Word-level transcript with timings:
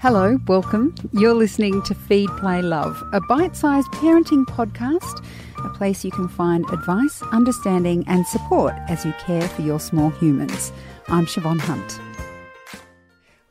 Hello, 0.00 0.38
welcome. 0.46 0.94
You're 1.12 1.34
listening 1.34 1.82
to 1.82 1.94
Feed, 1.94 2.30
Play, 2.38 2.62
Love, 2.62 3.06
a 3.12 3.20
bite 3.20 3.54
sized 3.54 3.88
parenting 3.88 4.46
podcast, 4.46 5.22
a 5.62 5.68
place 5.76 6.06
you 6.06 6.10
can 6.10 6.26
find 6.26 6.64
advice, 6.70 7.20
understanding, 7.32 8.04
and 8.06 8.26
support 8.26 8.72
as 8.88 9.04
you 9.04 9.12
care 9.20 9.46
for 9.46 9.60
your 9.60 9.78
small 9.78 10.08
humans. 10.08 10.72
I'm 11.08 11.26
Siobhan 11.26 11.60
Hunt. 11.60 12.00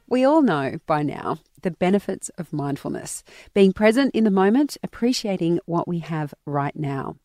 We 0.08 0.24
all 0.24 0.42
know 0.42 0.80
by 0.88 1.04
now 1.04 1.38
the 1.62 1.70
benefits 1.70 2.30
of 2.30 2.52
mindfulness, 2.52 3.24
being 3.54 3.72
present 3.72 4.16
in 4.16 4.24
the 4.24 4.32
moment, 4.32 4.76
appreciating 4.82 5.60
what 5.68 5.88
we 5.88 6.00
have 6.00 6.34
right 6.48 6.76
now. 6.76 7.18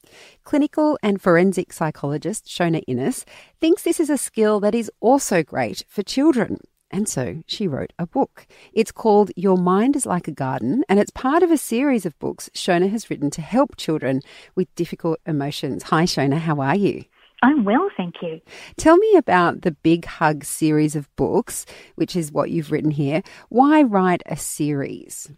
Clinical 0.43 0.99
and 1.03 1.19
forensic 1.19 1.73
psychologist 1.73 2.45
Shona 2.45 2.83
Innes 2.87 3.25
thinks 3.59 3.85
this 3.85 4.01
is 4.01 4.11
a 4.11 4.19
skill 4.19 4.61
that 4.61 4.75
is 4.75 4.91
also 5.01 5.43
great 5.43 5.83
for 5.89 6.03
children. 6.03 6.61
And 6.95 7.09
so 7.09 7.43
she 7.49 7.67
wrote 7.67 7.93
a 7.99 8.07
book. 8.07 8.47
It's 8.73 8.93
called 8.93 9.33
Your 9.35 9.59
Mind 9.59 9.97
is 9.97 10.07
Like 10.07 10.29
a 10.29 10.33
Garden, 10.33 10.85
and 10.89 11.01
it's 11.01 11.11
part 11.11 11.43
of 11.43 11.51
a 11.51 11.59
series 11.59 12.07
of 12.07 12.17
books 12.21 12.49
Shona 12.55 12.89
has 12.89 13.11
written 13.11 13.31
to 13.31 13.43
help 13.43 13.77
children 13.77 14.21
with 14.55 14.73
difficult 14.77 15.19
emotions. 15.27 15.83
Hi, 15.83 16.05
Shona, 16.05 16.39
how 16.39 16.61
are 16.61 16.77
you? 16.77 17.03
I'm 17.43 17.65
well, 17.65 17.91
thank 17.97 18.23
you. 18.23 18.41
Tell 18.77 18.97
me 18.97 19.17
about 19.17 19.63
the 19.63 19.73
Big 19.73 20.05
Hug 20.05 20.45
series 20.45 20.95
of 20.95 21.13
books, 21.17 21.67
which 21.97 22.15
is 22.15 22.31
what 22.31 22.51
you've 22.51 22.71
written 22.71 22.93
here. 22.93 23.25
Why 23.49 23.83
write 23.83 24.23
a 24.27 24.37
series? 24.37 25.33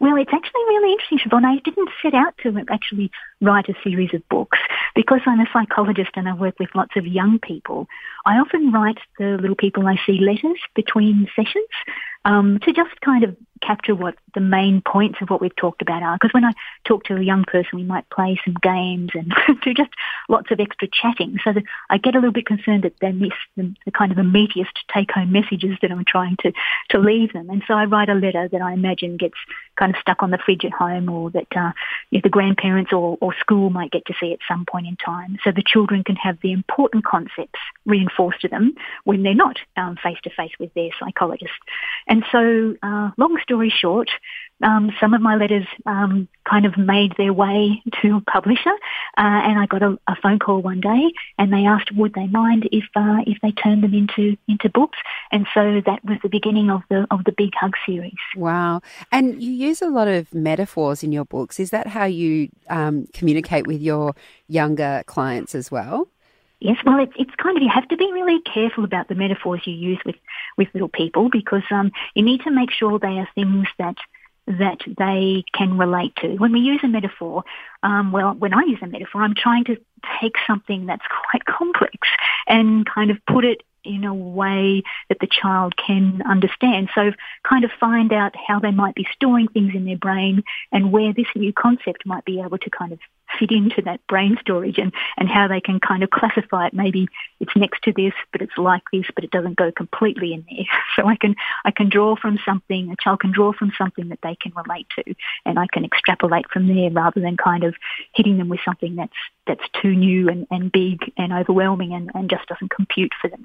Well, 0.00 0.16
it's 0.16 0.32
actually 0.32 0.62
really 0.68 0.92
interesting, 0.92 1.18
Siobhan. 1.18 1.44
I 1.44 1.58
didn't 1.58 1.90
set 2.02 2.14
out 2.14 2.34
to 2.44 2.64
actually 2.70 3.10
write 3.44 3.68
a 3.68 3.74
series 3.82 4.14
of 4.14 4.26
books 4.28 4.58
because 4.94 5.20
I'm 5.26 5.40
a 5.40 5.46
psychologist 5.52 6.10
and 6.14 6.28
I 6.28 6.34
work 6.34 6.58
with 6.58 6.74
lots 6.74 6.96
of 6.96 7.06
young 7.06 7.38
people. 7.38 7.88
I 8.24 8.38
often 8.38 8.72
write 8.72 8.98
the 9.18 9.36
little 9.40 9.56
people 9.56 9.86
I 9.86 9.96
see 10.06 10.18
letters 10.18 10.58
between 10.74 11.28
sessions 11.36 11.68
um, 12.24 12.58
to 12.60 12.72
just 12.72 13.00
kind 13.00 13.24
of 13.24 13.36
capture 13.60 13.94
what 13.94 14.14
the 14.34 14.40
main 14.40 14.82
points 14.82 15.18
of 15.22 15.30
what 15.30 15.40
we've 15.40 15.56
talked 15.56 15.80
about 15.80 16.02
are. 16.02 16.16
Because 16.16 16.34
when 16.34 16.44
I 16.44 16.52
talk 16.84 17.04
to 17.04 17.16
a 17.16 17.22
young 17.22 17.44
person, 17.44 17.78
we 17.78 17.84
might 17.84 18.08
play 18.10 18.38
some 18.44 18.54
games 18.62 19.10
and 19.14 19.32
do 19.62 19.74
just 19.74 19.90
lots 20.28 20.50
of 20.50 20.60
extra 20.60 20.88
chatting. 20.88 21.38
So 21.42 21.52
that 21.52 21.62
I 21.88 21.98
get 21.98 22.14
a 22.14 22.18
little 22.18 22.32
bit 22.32 22.46
concerned 22.46 22.84
that 22.84 22.94
they 23.00 23.12
miss 23.12 23.32
the, 23.56 23.74
the 23.84 23.90
kind 23.90 24.12
of 24.12 24.18
meatiest 24.18 24.74
take-home 24.92 25.32
messages 25.32 25.78
that 25.82 25.90
I'm 25.90 26.04
trying 26.04 26.36
to, 26.42 26.52
to 26.90 26.98
leave 26.98 27.32
them. 27.32 27.48
And 27.50 27.62
so 27.66 27.74
I 27.74 27.84
write 27.84 28.08
a 28.08 28.14
letter 28.14 28.48
that 28.48 28.62
I 28.62 28.72
imagine 28.72 29.16
gets 29.16 29.38
kind 29.76 29.94
of 29.94 30.00
stuck 30.00 30.22
on 30.22 30.30
the 30.30 30.38
fridge 30.38 30.64
at 30.64 30.72
home 30.72 31.08
or 31.08 31.30
that 31.30 31.48
uh, 31.56 31.72
you 32.10 32.18
know, 32.18 32.22
the 32.22 32.28
grandparents 32.28 32.92
or, 32.92 33.18
or 33.20 33.33
school 33.38 33.70
might 33.70 33.90
get 33.90 34.06
to 34.06 34.14
see 34.18 34.32
at 34.32 34.38
some 34.46 34.64
point 34.64 34.86
in 34.86 34.96
time. 34.96 35.38
So 35.44 35.50
the 35.50 35.62
children 35.66 36.04
can 36.04 36.16
have 36.16 36.38
the 36.42 36.52
important 36.52 37.04
concepts 37.04 37.60
reinforced 37.86 38.40
to 38.42 38.48
them 38.48 38.74
when 39.04 39.22
they're 39.22 39.34
not 39.34 39.58
um, 39.76 39.96
face-to-face 40.02 40.52
with 40.58 40.72
their 40.74 40.90
psychologist. 40.98 41.52
And 42.06 42.24
so, 42.30 42.76
uh, 42.82 43.10
long 43.16 43.38
story 43.42 43.70
short, 43.70 44.10
um, 44.64 44.90
some 44.98 45.14
of 45.14 45.20
my 45.20 45.36
letters 45.36 45.66
um, 45.86 46.26
kind 46.48 46.64
of 46.64 46.76
made 46.76 47.14
their 47.16 47.32
way 47.32 47.82
to 48.02 48.16
a 48.16 48.20
publisher, 48.20 48.72
uh, 49.18 49.40
and 49.46 49.58
I 49.58 49.66
got 49.66 49.82
a, 49.82 49.98
a, 50.08 50.16
phone 50.16 50.38
call 50.38 50.62
one 50.62 50.80
day, 50.80 51.12
and 51.38 51.52
they 51.52 51.66
asked 51.66 51.92
would 51.92 52.14
they 52.14 52.26
mind 52.26 52.68
if 52.72 52.84
uh, 52.96 53.18
if 53.26 53.38
they 53.42 53.52
turned 53.52 53.84
them 53.84 53.94
into 53.94 54.36
into 54.48 54.68
books, 54.70 54.98
and 55.30 55.46
so 55.52 55.82
that 55.84 56.04
was 56.04 56.18
the 56.22 56.28
beginning 56.28 56.70
of 56.70 56.82
the 56.88 57.06
of 57.10 57.24
the 57.24 57.32
Big 57.32 57.54
Hug 57.54 57.74
series. 57.86 58.14
Wow! 58.36 58.80
And 59.12 59.42
you 59.42 59.52
use 59.52 59.82
a 59.82 59.88
lot 59.88 60.08
of 60.08 60.32
metaphors 60.34 61.04
in 61.04 61.12
your 61.12 61.26
books. 61.26 61.60
Is 61.60 61.70
that 61.70 61.88
how 61.88 62.06
you 62.06 62.48
um, 62.70 63.06
communicate 63.12 63.66
with 63.66 63.82
your 63.82 64.14
younger 64.48 65.04
clients 65.06 65.54
as 65.54 65.70
well? 65.70 66.08
Yes, 66.60 66.78
well, 66.86 66.98
it's 66.98 67.12
it's 67.16 67.34
kind 67.36 67.58
of 67.58 67.62
you 67.62 67.68
have 67.68 67.88
to 67.88 67.96
be 67.96 68.10
really 68.10 68.40
careful 68.40 68.84
about 68.84 69.08
the 69.08 69.14
metaphors 69.14 69.60
you 69.66 69.74
use 69.74 70.00
with 70.06 70.16
with 70.56 70.68
little 70.72 70.88
people 70.88 71.28
because 71.28 71.64
um, 71.70 71.92
you 72.14 72.22
need 72.22 72.40
to 72.44 72.50
make 72.50 72.70
sure 72.70 72.98
they 72.98 73.18
are 73.18 73.28
things 73.34 73.66
that 73.78 73.96
that 74.46 74.80
they 74.98 75.44
can 75.54 75.78
relate 75.78 76.14
to. 76.16 76.36
When 76.36 76.52
we 76.52 76.60
use 76.60 76.80
a 76.82 76.88
metaphor, 76.88 77.44
um, 77.82 78.12
well, 78.12 78.34
when 78.34 78.52
I 78.52 78.62
use 78.62 78.78
a 78.82 78.86
metaphor, 78.86 79.22
I'm 79.22 79.34
trying 79.34 79.64
to 79.64 79.76
take 80.20 80.34
something 80.46 80.86
that's 80.86 81.04
quite 81.30 81.44
complex 81.58 81.96
and 82.46 82.86
kind 82.86 83.10
of 83.10 83.18
put 83.26 83.44
it 83.44 83.62
in 83.84 84.04
a 84.04 84.14
way 84.14 84.82
that 85.08 85.18
the 85.20 85.26
child 85.26 85.74
can 85.76 86.22
understand. 86.22 86.88
So 86.94 87.12
kind 87.46 87.64
of 87.64 87.70
find 87.78 88.12
out 88.12 88.34
how 88.34 88.58
they 88.58 88.70
might 88.70 88.94
be 88.94 89.06
storing 89.12 89.48
things 89.48 89.74
in 89.74 89.84
their 89.84 89.98
brain 89.98 90.42
and 90.72 90.90
where 90.90 91.12
this 91.12 91.26
new 91.34 91.52
concept 91.52 92.06
might 92.06 92.24
be 92.24 92.40
able 92.40 92.58
to 92.58 92.70
kind 92.70 92.92
of 92.92 92.98
fit 93.38 93.50
into 93.50 93.82
that 93.82 94.06
brain 94.06 94.36
storage 94.40 94.78
and, 94.78 94.92
and 95.16 95.28
how 95.28 95.48
they 95.48 95.60
can 95.60 95.80
kind 95.80 96.02
of 96.02 96.10
classify 96.10 96.66
it. 96.66 96.74
Maybe 96.74 97.08
it's 97.40 97.54
next 97.56 97.82
to 97.84 97.92
this, 97.92 98.12
but 98.32 98.42
it's 98.42 98.56
like 98.56 98.82
this, 98.92 99.06
but 99.14 99.24
it 99.24 99.30
doesn't 99.30 99.56
go 99.56 99.72
completely 99.72 100.32
in 100.32 100.44
there. 100.50 100.64
So 100.96 101.08
I 101.08 101.16
can, 101.16 101.34
I 101.64 101.72
can 101.72 101.88
draw 101.88 102.14
from 102.14 102.38
something, 102.44 102.88
a 102.88 102.96
child 103.02 103.18
can 103.18 103.32
draw 103.32 103.52
from 103.52 103.72
something 103.76 104.10
that 104.10 104.20
they 104.22 104.36
can 104.36 104.52
relate 104.54 104.86
to 104.96 105.14
and 105.44 105.58
I 105.58 105.66
can 105.66 105.84
extrapolate 105.84 106.48
from 106.52 106.68
there 106.68 106.88
rather 106.88 107.20
than 107.20 107.36
kind 107.36 107.64
of 107.64 107.74
hitting 108.14 108.38
them 108.38 108.48
with 108.48 108.60
something 108.64 108.94
that's, 108.94 109.12
that's 109.44 109.64
too 109.82 109.92
new 109.92 110.28
and, 110.28 110.46
and 110.52 110.70
big 110.70 111.12
and 111.16 111.32
overwhelming 111.32 111.94
and, 111.94 112.12
and 112.14 112.30
just 112.30 112.46
doesn't 112.46 112.70
compute 112.70 113.10
for 113.20 113.28
them. 113.28 113.42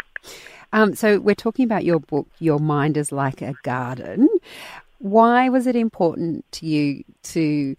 Um, 0.71 0.95
so 0.95 1.19
we're 1.19 1.33
talking 1.33 1.66
about 1.66 1.85
your 1.85 2.00
book, 2.00 2.27
Your 2.38 2.59
Mind 2.59 2.97
is 2.97 3.11
Like 3.11 3.41
a 3.41 3.56
Garden. 3.63 4.29
Why 5.00 5.50
was 5.50 5.66
it 5.66 5.75
important 5.75 6.45
to 6.53 6.66
you 6.66 7.03
to 7.23 7.75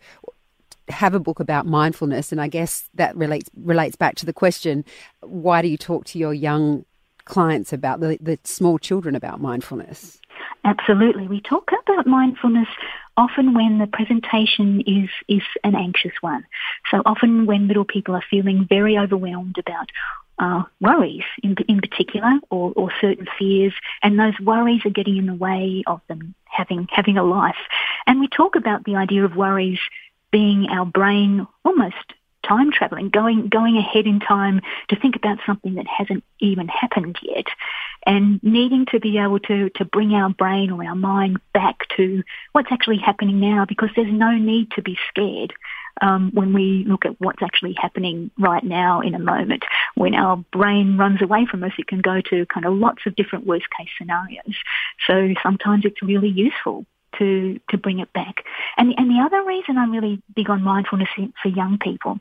have 0.91 1.15
a 1.15 1.21
book 1.21 1.41
about 1.41 1.67
mindfulness, 1.67 2.33
and 2.33 2.41
I 2.41 2.49
guess 2.49 2.89
that 2.95 3.17
relates 3.17 3.51
relates 3.57 3.97
back 3.97 4.17
to 4.17 4.27
the 4.27 4.33
question: 4.33 4.85
Why 5.21 5.63
do 5.63 5.69
you 5.69 5.79
talk 5.79 6.05
to 6.07 6.19
your 6.19 6.35
young 6.35 6.85
clients 7.25 7.73
about 7.73 8.01
the, 8.01 8.19
the 8.21 8.39
small 8.45 8.79
children 8.79 9.15
about 9.15 9.41
mindfulness? 9.41 10.21
Absolutely, 10.65 11.27
we 11.27 11.41
talk 11.41 11.71
about 11.83 12.07
mindfulness 12.07 12.69
often 13.17 13.55
when 13.55 13.79
the 13.79 13.87
presentation 13.87 14.83
is 14.87 15.09
is 15.29 15.43
an 15.65 15.75
anxious 15.75 16.13
one. 16.21 16.45
So 16.91 17.03
often 17.05 17.47
when 17.47 17.69
little 17.69 17.85
people 17.85 18.15
are 18.15 18.25
feeling 18.31 18.67
very 18.69 18.99
overwhelmed 18.99 19.57
about 19.59 19.91
uh, 20.39 20.63
worries 20.81 21.25
in, 21.43 21.55
in 21.69 21.81
particular 21.81 22.33
or, 22.49 22.73
or 22.75 22.91
certain 23.01 23.27
fears 23.39 23.75
and 24.03 24.19
those 24.19 24.39
worries 24.41 24.81
are 24.87 24.91
getting 24.91 25.19
in 25.19 25.27
the 25.27 25.35
way 25.35 25.85
of 25.87 26.01
them 26.09 26.35
having 26.47 26.89
having 26.91 27.19
a 27.19 27.23
life. 27.23 27.61
And 28.07 28.21
we 28.21 28.29
talk 28.29 28.57
about 28.57 28.85
the 28.85 28.97
idea 28.97 29.25
of 29.25 29.37
worries 29.37 29.79
being 30.31 30.69
our 30.71 30.87
brain 30.87 31.47
almost 31.65 31.97
time 32.47 32.73
traveling, 32.73 33.11
going 33.11 33.49
going 33.49 33.77
ahead 33.77 34.07
in 34.07 34.19
time 34.21 34.61
to 34.89 34.97
think 34.97 35.17
about 35.17 35.39
something 35.47 35.75
that 35.75 35.87
hasn't 35.87 36.25
even 36.41 36.69
happened 36.69 37.17
yet, 37.23 37.47
and 38.07 38.43
needing 38.43 38.87
to 38.87 39.01
be 39.01 39.19
able 39.19 39.39
to 39.41 39.71
to 39.71 39.85
bring 39.85 40.15
our 40.15 40.31
brain 40.31 40.71
or 40.71 40.85
our 40.85 40.95
mind 40.95 41.39
back 41.53 41.87
to 41.97 42.23
what's 42.53 42.73
actually 42.73 42.99
happening 42.99 43.41
now, 43.41 43.65
because 43.67 43.91
there's 43.95 44.13
no 44.13 44.37
need 44.37 44.71
to 44.73 44.83
be 44.83 44.97
scared. 45.09 45.53
Um, 46.03 46.31
when 46.33 46.55
we 46.55 46.85
look 46.87 47.05
at 47.05 47.21
what's 47.21 47.43
actually 47.43 47.75
happening 47.77 48.31
right 48.39 48.65
now 48.65 49.03
in 49.03 49.15
a 49.15 49.19
moment. 49.19 49.65
When 49.97 50.15
our 50.15 50.39
brain 50.51 50.97
runs 50.97 51.21
away 51.21 51.45
from 51.45 51.63
us, 51.63 51.73
it 51.79 51.89
can 51.89 52.01
go 52.01 52.23
to 52.23 52.47
kind 52.47 52.65
of 52.65 52.73
lots 52.75 53.05
of 53.05 53.17
different 53.17 53.45
worst 53.45 53.67
case 53.77 53.91
scenarios. 53.99 54.55
So 55.07 55.35
sometimes 55.43 55.85
it's 55.85 56.01
really 56.01 56.29
useful 56.29 56.87
to 57.19 57.61
to 57.71 57.79
bring 57.79 57.99
it 57.99 58.13
back. 58.13 58.45
And 58.77 58.95
and 58.97 59.11
the 59.11 59.23
other 59.25 59.43
reason 59.45 59.79
I'm 59.79 59.91
really 59.91 60.23
big 60.35 60.51
on 60.51 60.63
mindfulness 60.63 61.09
for 61.43 61.49
young 61.49 61.79
people 61.79 62.19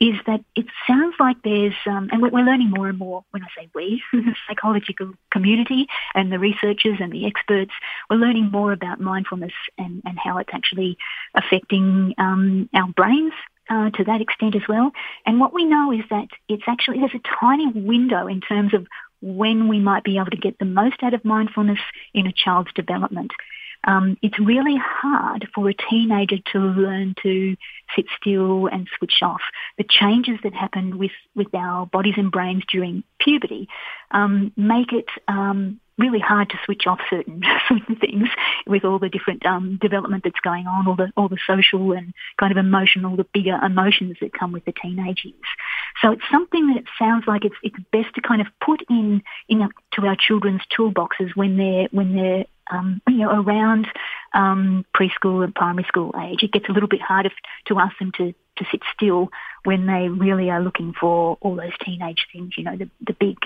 is 0.00 0.14
that 0.26 0.42
it 0.56 0.66
sounds 0.86 1.14
like 1.18 1.36
there's 1.42 1.74
um, 1.86 2.08
and 2.12 2.22
we're 2.22 2.44
learning 2.44 2.70
more 2.70 2.88
and 2.88 2.98
more. 2.98 3.24
When 3.30 3.42
I 3.42 3.48
say 3.56 3.68
we, 3.74 4.02
the 4.12 4.34
psychological 4.48 5.12
community 5.30 5.86
and 6.14 6.32
the 6.32 6.38
researchers 6.38 6.98
and 7.00 7.12
the 7.12 7.26
experts, 7.26 7.72
we're 8.08 8.16
learning 8.16 8.50
more 8.50 8.72
about 8.72 9.00
mindfulness 9.00 9.52
and 9.78 10.02
and 10.04 10.18
how 10.18 10.38
it's 10.38 10.50
actually 10.52 10.96
affecting 11.34 12.14
um, 12.18 12.68
our 12.74 12.88
brains 12.88 13.32
uh, 13.68 13.90
to 13.90 14.04
that 14.04 14.20
extent 14.20 14.56
as 14.56 14.62
well. 14.68 14.90
And 15.26 15.38
what 15.40 15.54
we 15.54 15.64
know 15.64 15.92
is 15.92 16.04
that 16.10 16.28
it's 16.48 16.64
actually 16.66 16.98
there's 16.98 17.14
a 17.14 17.36
tiny 17.40 17.68
window 17.68 18.26
in 18.26 18.40
terms 18.40 18.74
of 18.74 18.86
when 19.22 19.68
we 19.68 19.78
might 19.78 20.02
be 20.02 20.16
able 20.16 20.30
to 20.30 20.36
get 20.36 20.58
the 20.58 20.64
most 20.64 21.02
out 21.02 21.14
of 21.14 21.24
mindfulness 21.24 21.78
in 22.14 22.26
a 22.26 22.32
child's 22.32 22.72
development 22.74 23.32
um, 23.84 24.16
it's 24.22 24.38
really 24.38 24.76
hard 24.76 25.48
for 25.54 25.68
a 25.68 25.74
teenager 25.74 26.36
to 26.52 26.58
learn 26.58 27.14
to 27.22 27.56
sit 27.96 28.06
still 28.20 28.66
and 28.66 28.88
switch 28.98 29.22
off. 29.22 29.40
The 29.78 29.84
changes 29.88 30.38
that 30.42 30.54
happen 30.54 30.98
with, 30.98 31.12
with 31.34 31.54
our 31.54 31.86
bodies 31.86 32.14
and 32.16 32.30
brains 32.30 32.64
during 32.70 33.04
puberty 33.18 33.68
um, 34.10 34.52
make 34.56 34.92
it 34.92 35.08
um, 35.28 35.80
really 36.00 36.18
hard 36.18 36.48
to 36.50 36.56
switch 36.64 36.86
off 36.86 36.98
certain 37.08 37.42
certain 37.68 37.96
things 37.96 38.28
with 38.66 38.84
all 38.84 38.98
the 38.98 39.08
different 39.08 39.44
um, 39.46 39.78
development 39.80 40.24
that's 40.24 40.40
going 40.40 40.66
on, 40.66 40.88
all 40.88 40.96
the 40.96 41.12
all 41.16 41.28
the 41.28 41.38
social 41.46 41.92
and 41.92 42.14
kind 42.38 42.50
of 42.50 42.58
emotional, 42.58 43.16
the 43.16 43.26
bigger 43.32 43.56
emotions 43.62 44.16
that 44.20 44.32
come 44.32 44.52
with 44.52 44.64
the 44.64 44.72
teenage 44.72 45.24
years. 45.24 45.36
So 46.02 46.12
it's 46.12 46.22
something 46.30 46.68
that 46.68 46.78
it 46.78 46.86
sounds 46.98 47.24
like 47.26 47.44
it's 47.44 47.56
it's 47.62 47.76
best 47.92 48.14
to 48.14 48.20
kind 48.20 48.40
of 48.40 48.48
put 48.64 48.82
in 48.88 49.22
in 49.48 49.68
to 49.92 50.06
our 50.06 50.16
children's 50.16 50.62
toolboxes 50.76 51.36
when 51.36 51.56
they're 51.56 51.88
when 51.92 52.14
they're 52.14 52.46
um, 52.70 53.02
you 53.08 53.18
know, 53.18 53.42
around 53.42 53.88
um, 54.32 54.84
preschool 54.94 55.44
and 55.44 55.54
primary 55.54 55.84
school 55.88 56.14
age. 56.22 56.42
It 56.42 56.52
gets 56.52 56.68
a 56.68 56.72
little 56.72 56.88
bit 56.88 57.00
harder 57.00 57.30
to 57.66 57.78
ask 57.78 57.98
them 57.98 58.12
to, 58.16 58.32
to 58.32 58.64
sit 58.70 58.80
still 58.94 59.30
when 59.64 59.86
they 59.86 60.08
really 60.08 60.50
are 60.50 60.62
looking 60.62 60.94
for 60.98 61.36
all 61.40 61.56
those 61.56 61.76
teenage 61.84 62.26
things, 62.32 62.52
you 62.56 62.64
know, 62.64 62.76
the, 62.76 62.88
the 63.04 63.16
big 63.18 63.36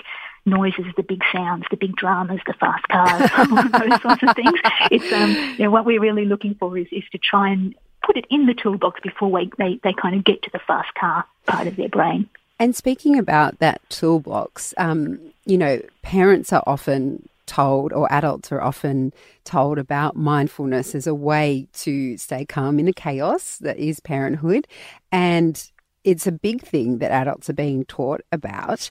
noises, 0.45 0.85
the 0.95 1.03
big 1.03 1.21
sounds, 1.31 1.65
the 1.71 1.77
big 1.77 1.95
dramas, 1.95 2.39
the 2.45 2.53
fast 2.53 2.87
cars, 2.87 3.29
those 3.71 4.01
sorts 4.01 4.23
of 4.23 4.35
things. 4.35 4.59
It's 4.91 5.11
um, 5.11 5.31
you 5.57 5.65
know, 5.65 5.71
what 5.71 5.85
we're 5.85 6.01
really 6.01 6.25
looking 6.25 6.55
for 6.55 6.77
is, 6.77 6.87
is 6.91 7.03
to 7.11 7.17
try 7.17 7.49
and 7.49 7.75
put 8.03 8.17
it 8.17 8.25
in 8.29 8.45
the 8.45 8.53
toolbox 8.53 8.99
before 9.01 9.31
we, 9.31 9.51
they, 9.57 9.79
they 9.83 9.93
kind 9.93 10.15
of 10.15 10.23
get 10.23 10.43
to 10.43 10.49
the 10.51 10.59
fast 10.59 10.93
car 10.95 11.25
part 11.47 11.67
of 11.67 11.75
their 11.75 11.89
brain. 11.89 12.29
And 12.59 12.75
speaking 12.75 13.17
about 13.17 13.59
that 13.59 13.81
toolbox, 13.89 14.73
um, 14.77 15.19
you 15.45 15.57
know, 15.57 15.81
parents 16.03 16.53
are 16.53 16.63
often 16.65 17.27
told, 17.45 17.93
or 17.93 18.11
adults 18.11 18.51
are 18.51 18.61
often 18.61 19.13
told 19.43 19.77
about 19.77 20.15
mindfulness 20.15 20.95
as 20.95 21.07
a 21.07 21.13
way 21.13 21.67
to 21.73 22.17
stay 22.17 22.45
calm 22.45 22.79
in 22.79 22.85
the 22.85 22.93
chaos 22.93 23.57
that 23.57 23.77
is 23.77 23.99
parenthood. 23.99 24.67
And 25.11 25.69
it's 26.03 26.27
a 26.27 26.31
big 26.31 26.61
thing 26.61 26.99
that 26.99 27.11
adults 27.11 27.49
are 27.49 27.53
being 27.53 27.85
taught 27.85 28.21
about. 28.31 28.89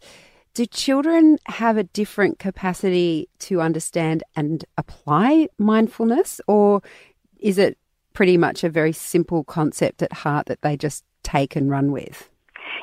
Do 0.55 0.65
children 0.67 1.39
have 1.47 1.77
a 1.77 1.83
different 1.83 2.39
capacity 2.39 3.29
to 3.41 3.61
understand 3.61 4.23
and 4.37 4.65
apply 4.79 5.49
mindfulness, 5.59 6.41
or 6.47 6.81
is 7.41 7.59
it 7.59 7.77
pretty 8.13 8.37
much 8.37 8.63
a 8.63 8.69
very 8.71 8.93
simple 8.93 9.43
concept 9.43 10.01
at 10.01 10.13
heart 10.13 10.47
that 10.47 10.63
they 10.63 10.77
just 10.77 11.05
take 11.25 11.57
and 11.57 11.69
run 11.69 11.91
with? 11.91 12.31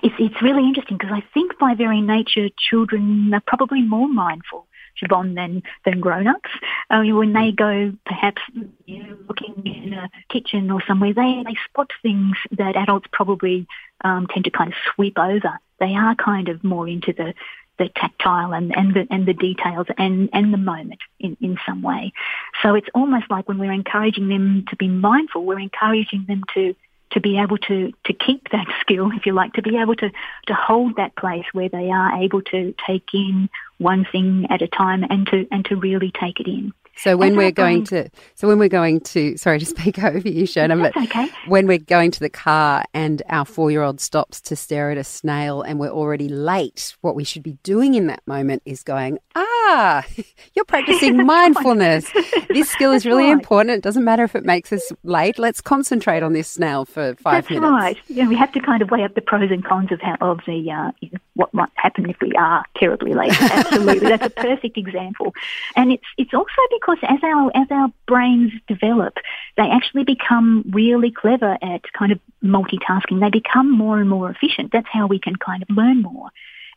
It's, 0.03 0.15
it's 0.19 0.41
really 0.41 0.63
interesting 0.63 0.97
because 0.97 1.13
I 1.13 1.23
think 1.33 1.57
by 1.59 1.73
very 1.73 2.01
nature, 2.01 2.49
children 2.57 3.33
are 3.33 3.43
probably 3.47 3.81
more 3.81 4.09
mindful 4.09 4.67
Siobhan 5.01 5.35
than 5.35 5.63
than 5.85 5.99
grown-ups. 5.99 6.49
Uh, 6.89 7.03
when 7.03 7.33
they 7.33 7.51
go, 7.51 7.93
perhaps 8.05 8.41
you 8.85 9.03
know, 9.03 9.17
looking 9.27 9.61
in 9.65 9.93
a 9.93 10.09
kitchen 10.29 10.71
or 10.71 10.81
somewhere, 10.87 11.13
they 11.13 11.43
they 11.45 11.55
spot 11.65 11.91
things 12.01 12.37
that 12.51 12.75
adults 12.75 13.07
probably 13.11 13.67
um, 14.03 14.27
tend 14.27 14.45
to 14.45 14.51
kind 14.51 14.71
of 14.71 14.77
sweep 14.93 15.17
over. 15.17 15.59
They 15.79 15.95
are 15.95 16.15
kind 16.15 16.49
of 16.49 16.63
more 16.63 16.87
into 16.87 17.13
the 17.13 17.33
the 17.77 17.89
tactile 17.95 18.53
and, 18.53 18.75
and 18.77 18.93
the 18.93 19.07
and 19.09 19.25
the 19.25 19.33
details 19.33 19.87
and, 19.97 20.29
and 20.33 20.53
the 20.53 20.57
moment 20.57 20.99
in, 21.19 21.35
in 21.41 21.57
some 21.65 21.81
way. 21.81 22.13
So 22.61 22.75
it's 22.75 22.89
almost 22.93 23.25
like 23.29 23.47
when 23.47 23.57
we're 23.57 23.71
encouraging 23.71 24.27
them 24.27 24.65
to 24.69 24.75
be 24.75 24.87
mindful, 24.87 25.43
we're 25.43 25.59
encouraging 25.59 26.25
them 26.27 26.43
to 26.53 26.75
to 27.11 27.19
be 27.19 27.37
able 27.37 27.57
to, 27.57 27.91
to 28.05 28.13
keep 28.13 28.49
that 28.49 28.67
skill, 28.81 29.11
if 29.13 29.25
you 29.25 29.33
like, 29.33 29.53
to 29.53 29.61
be 29.61 29.77
able 29.77 29.95
to, 29.95 30.11
to 30.47 30.53
hold 30.53 30.95
that 30.95 31.15
place 31.15 31.45
where 31.53 31.69
they 31.69 31.89
are 31.89 32.21
able 32.21 32.41
to 32.43 32.73
take 32.85 33.13
in 33.13 33.49
one 33.77 34.05
thing 34.11 34.47
at 34.49 34.61
a 34.61 34.67
time 34.67 35.03
and 35.09 35.27
to, 35.27 35.47
and 35.51 35.65
to 35.65 35.75
really 35.75 36.11
take 36.11 36.39
it 36.39 36.47
in. 36.47 36.73
So 37.03 37.17
when 37.17 37.35
we're 37.35 37.51
going 37.51 37.83
to, 37.85 38.09
so 38.35 38.47
when 38.47 38.59
we're 38.59 38.69
going 38.69 38.99
to, 38.99 39.35
sorry 39.35 39.57
to 39.57 39.65
speak 39.77 40.03
over 40.03 40.27
you, 40.27 40.43
Shona, 40.43 40.79
but 40.79 40.95
okay. 41.03 41.29
when 41.47 41.65
we're 41.65 41.79
going 41.79 42.11
to 42.11 42.19
the 42.19 42.29
car 42.29 42.85
and 42.93 43.23
our 43.27 43.43
four-year-old 43.43 43.99
stops 43.99 44.39
to 44.41 44.55
stare 44.55 44.91
at 44.91 44.97
a 44.97 45.03
snail 45.03 45.63
and 45.63 45.79
we're 45.79 45.89
already 45.89 46.29
late, 46.29 46.95
what 47.01 47.15
we 47.15 47.23
should 47.23 47.41
be 47.41 47.57
doing 47.63 47.95
in 47.95 48.05
that 48.07 48.21
moment 48.27 48.61
is 48.65 48.83
going, 48.83 49.17
ah, 49.35 50.05
you're 50.53 50.65
practicing 50.65 51.17
mindfulness. 51.25 52.07
this 52.49 52.69
skill 52.69 52.91
is 52.91 53.05
really 53.05 53.23
right. 53.23 53.33
important. 53.33 53.77
It 53.77 53.81
doesn't 53.81 54.03
matter 54.03 54.23
if 54.23 54.35
it 54.35 54.45
makes 54.45 54.71
us 54.71 54.91
late. 55.03 55.39
Let's 55.39 55.59
concentrate 55.59 56.21
on 56.21 56.33
this 56.33 56.49
snail 56.49 56.85
for 56.85 57.15
five 57.15 57.45
That's 57.45 57.49
minutes. 57.49 57.71
That's 57.71 57.71
right. 57.71 57.97
Yeah, 58.09 58.27
we 58.27 58.35
have 58.35 58.51
to 58.51 58.59
kind 58.59 58.83
of 58.83 58.91
weigh 58.91 59.03
up 59.03 59.15
the 59.15 59.21
pros 59.21 59.49
and 59.49 59.65
cons 59.65 59.91
of 59.91 60.01
how 60.01 60.17
of 60.21 60.41
the 60.45 60.69
uh, 60.69 60.91
what 61.35 61.53
might 61.53 61.69
happen 61.75 62.09
if 62.09 62.17
we 62.21 62.33
are 62.33 62.65
terribly 62.75 63.13
late. 63.13 63.31
Absolutely, 63.41 64.09
that's 64.09 64.25
a 64.25 64.29
perfect 64.29 64.77
example, 64.77 65.33
and 65.75 65.91
it's 65.91 66.05
it's 66.17 66.33
also 66.33 66.61
because 66.71 66.97
as 67.03 67.19
our 67.23 67.51
as 67.55 67.67
our 67.71 67.91
brains 68.07 68.51
develop, 68.67 69.17
they 69.57 69.69
actually 69.69 70.03
become 70.03 70.63
really 70.71 71.11
clever 71.11 71.57
at 71.61 71.81
kind 71.93 72.11
of 72.11 72.19
multitasking. 72.43 73.19
They 73.19 73.29
become 73.29 73.71
more 73.71 73.99
and 73.99 74.09
more 74.09 74.29
efficient. 74.29 74.71
That's 74.71 74.89
how 74.91 75.07
we 75.07 75.19
can 75.19 75.35
kind 75.35 75.63
of 75.63 75.69
learn 75.69 76.01
more 76.01 76.29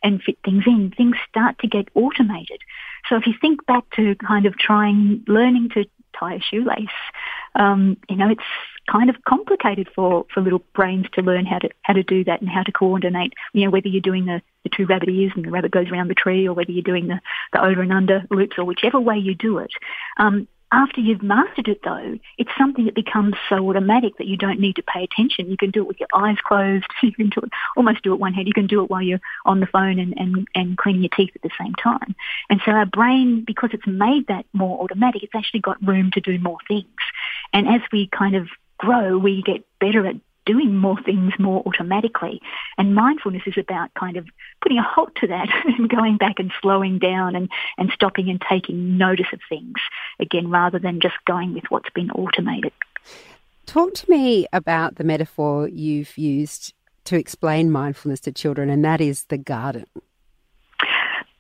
and 0.02 0.22
fit 0.22 0.38
things 0.44 0.64
in. 0.66 0.92
Things 0.96 1.16
start 1.28 1.58
to 1.60 1.66
get 1.66 1.88
automated. 1.94 2.60
So 3.08 3.16
if 3.16 3.26
you 3.26 3.34
think 3.40 3.66
back 3.66 3.84
to 3.96 4.14
kind 4.16 4.46
of 4.46 4.56
trying 4.56 5.24
learning 5.26 5.70
to 5.70 5.84
tie 6.18 6.34
a 6.34 6.40
shoelace, 6.40 6.86
um, 7.54 7.96
you 8.08 8.16
know, 8.16 8.30
it's 8.30 8.42
kind 8.90 9.10
of 9.10 9.16
complicated 9.26 9.88
for, 9.94 10.26
for 10.32 10.40
little 10.40 10.62
brains 10.74 11.06
to 11.14 11.22
learn 11.22 11.46
how 11.46 11.58
to 11.58 11.68
how 11.82 11.94
to 11.94 12.02
do 12.02 12.24
that 12.24 12.40
and 12.40 12.50
how 12.50 12.62
to 12.62 12.72
coordinate. 12.72 13.32
You 13.52 13.64
know, 13.64 13.70
whether 13.70 13.88
you're 13.88 14.00
doing 14.00 14.26
the, 14.26 14.42
the 14.62 14.70
two 14.70 14.86
rabbit 14.86 15.08
ears 15.08 15.32
and 15.34 15.44
the 15.44 15.50
rabbit 15.50 15.70
goes 15.70 15.88
around 15.88 16.08
the 16.08 16.14
tree, 16.14 16.46
or 16.46 16.54
whether 16.54 16.72
you're 16.72 16.82
doing 16.82 17.08
the, 17.08 17.20
the 17.52 17.64
over 17.64 17.82
and 17.82 17.92
under 17.92 18.24
loops, 18.30 18.56
or 18.58 18.64
whichever 18.64 19.00
way 19.00 19.18
you 19.18 19.34
do 19.34 19.58
it. 19.58 19.70
Um, 20.18 20.48
after 20.74 21.00
you've 21.00 21.22
mastered 21.22 21.68
it, 21.68 21.82
though, 21.84 22.18
it's 22.36 22.50
something 22.58 22.86
that 22.86 22.96
becomes 22.96 23.34
so 23.48 23.68
automatic 23.68 24.16
that 24.18 24.26
you 24.26 24.36
don't 24.36 24.58
need 24.58 24.74
to 24.74 24.82
pay 24.82 25.04
attention. 25.04 25.48
You 25.48 25.56
can 25.56 25.70
do 25.70 25.82
it 25.82 25.86
with 25.86 26.00
your 26.00 26.08
eyes 26.14 26.36
closed. 26.44 26.86
You 27.02 27.12
can 27.12 27.28
do 27.28 27.40
it, 27.42 27.50
almost 27.76 28.02
do 28.02 28.14
it 28.14 28.18
one 28.18 28.32
hand. 28.32 28.48
You 28.48 28.54
can 28.54 28.66
do 28.66 28.82
it 28.82 28.90
while 28.90 29.02
you're 29.02 29.20
on 29.44 29.60
the 29.60 29.66
phone 29.66 29.98
and, 29.98 30.14
and, 30.16 30.48
and 30.54 30.76
cleaning 30.76 31.02
your 31.02 31.10
teeth 31.14 31.30
at 31.34 31.42
the 31.42 31.50
same 31.60 31.74
time. 31.74 32.16
And 32.48 32.60
so 32.64 32.72
our 32.72 32.86
brain, 32.86 33.44
because 33.46 33.70
it's 33.72 33.86
made 33.86 34.26
that 34.28 34.46
more 34.54 34.82
automatic, 34.82 35.22
it's 35.22 35.34
actually 35.34 35.60
got 35.60 35.86
room 35.86 36.10
to 36.12 36.20
do 36.20 36.38
more 36.38 36.58
things. 36.66 36.86
And 37.52 37.68
as 37.68 37.82
we 37.92 38.08
kind 38.08 38.34
of 38.34 38.48
grow, 38.78 39.18
we 39.18 39.42
get 39.42 39.64
better 39.80 40.06
at 40.06 40.16
doing 40.46 40.76
more 40.76 41.00
things 41.02 41.32
more 41.38 41.62
automatically. 41.66 42.40
And 42.76 42.94
mindfulness 42.94 43.42
is 43.46 43.56
about 43.56 43.92
kind 43.94 44.16
of 44.16 44.26
putting 44.60 44.78
a 44.78 44.82
halt 44.82 45.14
to 45.16 45.26
that 45.28 45.48
and 45.64 45.88
going 45.88 46.16
back 46.16 46.38
and 46.38 46.52
slowing 46.60 46.98
down 46.98 47.34
and, 47.34 47.48
and 47.78 47.90
stopping 47.92 48.28
and 48.28 48.40
taking 48.40 48.98
notice 48.98 49.26
of 49.32 49.40
things 49.48 49.76
again 50.20 50.50
rather 50.50 50.78
than 50.78 51.00
just 51.00 51.16
going 51.26 51.54
with 51.54 51.64
what's 51.70 51.90
been 51.90 52.10
automated. 52.10 52.72
Talk 53.66 53.94
to 53.94 54.10
me 54.10 54.46
about 54.52 54.96
the 54.96 55.04
metaphor 55.04 55.68
you've 55.68 56.18
used 56.18 56.74
to 57.04 57.16
explain 57.16 57.70
mindfulness 57.70 58.20
to 58.20 58.32
children, 58.32 58.70
and 58.70 58.84
that 58.84 59.00
is 59.00 59.24
the 59.24 59.38
garden 59.38 59.86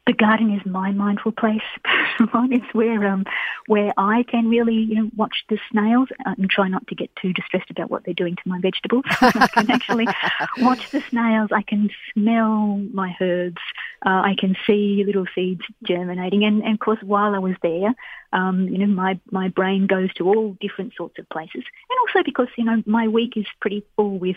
the 0.06 0.12
garden 0.12 0.52
is 0.52 0.64
my 0.66 0.92
mindful 0.92 1.32
place. 1.32 1.62
it's 2.18 2.74
where 2.74 3.06
um, 3.06 3.24
where 3.66 3.92
I 3.96 4.24
can 4.24 4.48
really 4.48 4.74
you 4.74 4.96
know 4.96 5.10
watch 5.16 5.44
the 5.48 5.58
snails 5.70 6.08
and 6.24 6.50
try 6.50 6.68
not 6.68 6.86
to 6.88 6.94
get 6.94 7.14
too 7.16 7.32
distressed 7.32 7.70
about 7.70 7.90
what 7.90 8.04
they're 8.04 8.14
doing 8.14 8.36
to 8.36 8.42
my 8.48 8.60
vegetables. 8.60 9.04
I 9.20 9.48
can 9.48 9.70
actually 9.70 10.06
watch 10.58 10.90
the 10.90 11.00
snails. 11.08 11.50
I 11.52 11.62
can 11.62 11.90
smell 12.12 12.76
my 12.92 13.16
herbs. 13.20 13.62
Uh, 14.04 14.20
I 14.24 14.34
can 14.38 14.56
see 14.66 15.02
little 15.06 15.26
seeds 15.34 15.62
germinating. 15.82 16.44
And, 16.44 16.62
and 16.62 16.74
of 16.74 16.80
course, 16.80 16.98
while 17.02 17.34
I 17.34 17.38
was 17.38 17.56
there, 17.62 17.94
um, 18.32 18.68
you 18.68 18.78
know, 18.78 18.86
my 18.86 19.18
my 19.30 19.48
brain 19.48 19.86
goes 19.86 20.12
to 20.14 20.28
all 20.28 20.56
different 20.60 20.94
sorts 20.94 21.18
of 21.18 21.28
places. 21.30 21.64
And 21.90 21.98
also 22.08 22.22
because 22.24 22.48
you 22.58 22.64
know 22.64 22.82
my 22.84 23.08
week 23.08 23.36
is 23.36 23.46
pretty 23.60 23.84
full 23.96 24.18
with 24.18 24.36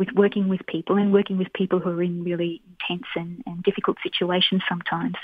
with 0.00 0.08
working 0.14 0.48
with 0.48 0.64
people 0.66 0.96
and 0.96 1.12
working 1.12 1.36
with 1.36 1.52
people 1.52 1.78
who 1.78 1.90
are 1.90 2.02
in 2.02 2.24
really 2.24 2.62
intense 2.70 3.06
and, 3.14 3.42
and 3.44 3.62
difficult 3.62 3.98
situations 4.02 4.62
sometimes. 4.66 5.14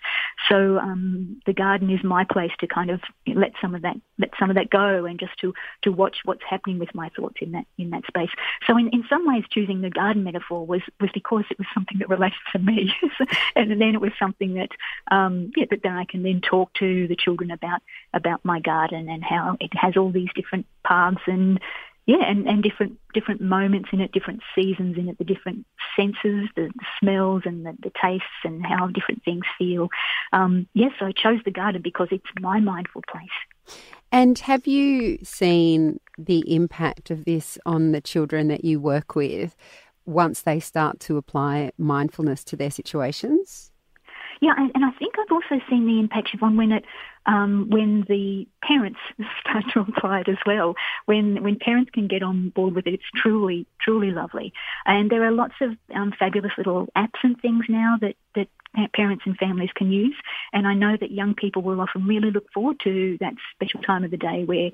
So 0.51 0.79
um, 0.79 1.41
the 1.47 1.55
garden 1.55 1.89
is 1.89 2.05
my 2.05 2.25
place 2.25 2.51
to 2.61 2.67
kind 2.67 2.91
of 2.91 3.01
let 3.27 3.53
some 3.59 3.75
of 3.75 3.81
that 3.81 3.97
let 4.19 4.33
some 4.39 4.51
of 4.51 4.57
that 4.57 4.69
go 4.69 5.07
and 5.07 5.19
just 5.19 5.33
to 5.41 5.55
to 5.81 5.91
watch 5.91 6.19
what's 6.25 6.43
happening 6.49 6.79
with 6.79 6.95
my 6.95 7.09
thoughts 7.17 7.37
in 7.41 7.53
that 7.53 7.65
in 7.79 7.89
that 7.89 8.05
space. 8.07 8.29
So 8.67 8.77
in, 8.77 8.91
in 8.91 9.03
some 9.09 9.27
ways, 9.27 9.45
choosing 9.51 9.81
the 9.81 9.89
garden 9.89 10.25
metaphor 10.25 10.67
was 10.67 10.83
was 11.01 11.09
because 11.15 11.45
it 11.51 11.59
was 11.59 11.67
something 11.73 11.99
that 12.01 12.11
related 12.11 12.37
to 12.53 12.59
me, 12.59 12.93
and 13.57 13.71
then 13.81 13.95
it 13.95 14.01
was 14.03 14.13
something 14.19 14.55
that 14.55 14.73
um, 15.11 15.53
yeah 15.57 15.65
that 15.71 15.81
then 15.83 15.97
I 15.97 16.05
can 16.05 16.23
then 16.23 16.43
talk 16.43 16.75
to 16.75 17.09
the 17.09 17.17
children 17.17 17.51
about 17.51 17.81
about 18.13 18.45
my 18.45 18.61
garden 18.61 19.09
and 19.09 19.25
how 19.25 19.57
it 19.59 19.73
has 19.75 19.97
all 19.97 20.13
these 20.13 20.29
different 20.35 20.67
paths 20.85 21.23
and 21.27 21.61
yeah, 22.07 22.25
and, 22.25 22.47
and 22.47 22.63
different 22.63 22.99
different 23.15 23.41
moments 23.41 23.89
in 23.93 24.01
it, 24.01 24.13
different 24.13 24.41
seasons 24.55 24.97
in 24.97 25.09
it, 25.09 25.19
the 25.19 25.25
different 25.25 25.67
senses, 25.97 26.49
the, 26.55 26.71
the 26.75 26.87
smells 27.01 27.43
and 27.45 27.67
the, 27.67 27.77
the, 27.83 27.91
tastes, 28.01 28.27
and 28.45 28.65
how 28.65 28.87
different 28.87 29.25
things 29.25 29.45
feel. 29.59 29.89
Um, 30.33 30.69
yes, 30.73 30.93
yeah, 30.93 30.99
so 31.01 31.07
I 31.07 31.13
chose 31.13 31.41
the 31.45 31.51
garden 31.51 31.83
because 31.83 32.09
it's 32.13 32.25
my 32.41 32.61
mindful 32.61 33.03
place. 33.11 33.77
And 34.13 34.39
have 34.39 34.69
you 34.69 35.19
seen 35.25 35.99
the 36.17 36.55
impact 36.55 37.11
of 37.11 37.25
this 37.25 37.59
on 37.67 37.91
the 37.91 38.01
children 38.01 38.47
that 38.49 38.65
you 38.65 38.79
work 38.79 39.17
with 39.17 39.57
once 40.05 40.43
they 40.43 40.61
start 40.61 41.01
to 41.01 41.17
apply 41.17 41.73
mindfulness 41.77 42.45
to 42.45 42.57
their 42.57 42.71
situations? 42.71 43.73
Yeah, 44.41 44.53
and, 44.57 44.71
and 44.75 44.85
I 44.85 44.91
think 44.93 45.15
I've 45.19 45.33
also 45.33 45.65
seen 45.69 45.87
the 45.87 45.99
impact, 45.99 46.29
Siobhan, 46.29 46.57
when 46.57 46.73
it 46.73 46.85
um, 47.25 47.69
when 47.71 48.05
the 48.09 48.47
parents 48.63 49.01
start 49.41 49.65
to 49.73 49.81
apply 49.81 50.21
it 50.21 50.29
as 50.29 50.39
well. 50.45 50.75
When 51.07 51.43
when 51.43 51.59
parents 51.59 51.91
can 51.93 52.07
get 52.07 52.23
on 52.23 52.51
board 52.51 52.75
with 52.75 52.87
it, 52.87 52.95
it's 52.95 53.11
truly 53.15 53.67
truly 53.81 54.11
lovely. 54.11 54.53
And 54.85 55.11
there 55.11 55.25
are 55.25 55.33
lots 55.33 55.55
of 55.61 55.77
um, 55.95 56.13
fabulous 56.19 56.53
little 56.59 56.89
apps 56.97 57.19
and 57.23 57.41
things 57.41 57.65
now 57.69 57.97
that 58.01 58.17
that 58.35 58.49
parents 58.93 59.25
and 59.27 59.37
families 59.39 59.71
can 59.75 59.91
use. 59.91 60.17
And 60.53 60.67
I 60.67 60.75
know 60.75 60.97
that 61.01 61.11
young 61.11 61.35
people 61.35 61.63
will 61.63 61.81
often 61.81 62.07
really 62.07 62.31
look 62.31 62.53
forward 62.53 62.79
to 62.85 63.17
that 63.21 63.35
special 63.55 63.81
time 63.81 64.05
of 64.05 64.11
the 64.11 64.19
day 64.19 64.45
where 64.45 64.71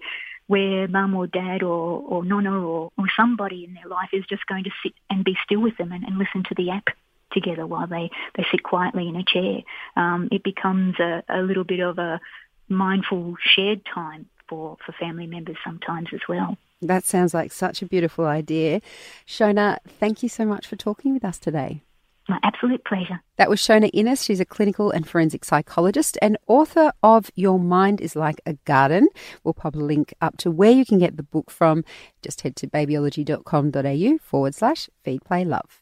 where 0.49 0.89
mum 0.89 1.15
or 1.15 1.27
dad 1.29 1.63
or, 1.63 2.03
or 2.03 2.25
nonna 2.25 2.53
or, 2.53 2.91
or 2.99 3.05
somebody 3.17 3.65
in 3.65 3.75
their 3.75 3.87
life 3.87 4.11
is 4.13 4.25
just 4.29 4.45
going 4.47 4.65
to 4.65 4.71
sit 4.83 4.93
and 5.09 5.25
be 5.25 5.39
still 5.45 5.61
with 5.61 5.77
them 5.77 5.93
and, 5.93 6.05
and 6.05 6.19
listen 6.19 6.43
to 6.43 6.55
the 6.57 6.71
app 6.71 6.89
together 7.33 7.67
while 7.67 7.87
they, 7.87 8.11
they 8.37 8.45
sit 8.51 8.63
quietly 8.63 9.09
in 9.09 9.17
a 9.17 9.25
chair. 9.25 9.63
Um, 9.97 10.29
it 10.31 10.43
becomes 10.43 10.99
a, 11.01 11.23
a 11.29 11.43
little 11.43 11.65
bit 11.65 11.81
of 11.81 11.99
a 11.99 12.21
mindful 12.69 13.37
shared 13.41 13.83
time 13.93 14.27
for, 14.49 14.77
for 14.85 14.93
family 14.93 15.27
members 15.27 15.57
sometimes 15.65 16.09
as 16.13 16.21
well. 16.29 16.57
That 16.81 17.05
sounds 17.05 17.33
like 17.33 17.53
such 17.53 17.81
a 17.81 17.87
beautiful 17.87 18.27
idea. 18.27 18.81
Shona, 19.27 19.79
thank 19.87 20.23
you 20.23 20.29
so 20.29 20.45
much 20.45 20.67
for 20.67 20.77
talking 20.77 21.15
with 21.15 21.25
us 21.25 21.39
today. 21.39 21.83
My 22.29 22.39
absolute 22.43 22.85
pleasure. 22.85 23.21
That 23.37 23.51
was 23.51 23.61
Shona 23.61 23.91
Innes. 23.93 24.25
She's 24.25 24.41
a 24.41 24.45
clinical 24.45 24.91
and 24.91 25.09
forensic 25.09 25.45
psychologist 25.45 26.17
and 26.23 26.39
author 26.47 26.93
of 27.03 27.31
Your 27.35 27.59
Mind 27.59 28.01
is 28.01 28.15
Like 28.15 28.41
a 28.47 28.55
Garden. 28.65 29.09
We'll 29.43 29.55
pop 29.55 29.75
a 29.75 29.79
link 29.79 30.15
up 30.21 30.37
to 30.39 30.51
where 30.51 30.71
you 30.71 30.85
can 30.85 30.99
get 30.99 31.17
the 31.17 31.25
book 31.25 31.51
from. 31.51 31.85
Just 32.23 32.43
head 32.43 32.55
to 32.57 32.69
babyology.com.au 32.69 34.19
forward 34.19 34.55
slash 34.55 34.89
feed 35.03 35.25
play 35.25 35.45
love. 35.45 35.82